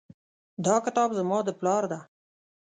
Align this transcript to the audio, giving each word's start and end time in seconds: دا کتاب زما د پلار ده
دا 0.65 0.75
کتاب 0.85 1.09
زما 1.19 1.37
د 1.45 1.49
پلار 1.59 1.83
ده 1.91 1.99